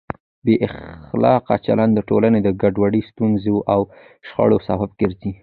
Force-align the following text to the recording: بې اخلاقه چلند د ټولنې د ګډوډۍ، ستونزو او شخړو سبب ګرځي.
بې 0.45 0.55
اخلاقه 0.67 1.55
چلند 1.65 1.91
د 1.95 1.99
ټولنې 2.09 2.39
د 2.43 2.49
ګډوډۍ، 2.61 3.01
ستونزو 3.09 3.55
او 3.73 3.81
شخړو 4.27 4.57
سبب 4.67 4.89
ګرځي. 5.01 5.31